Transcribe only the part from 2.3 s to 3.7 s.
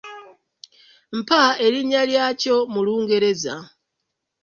kyo mu Lungereza?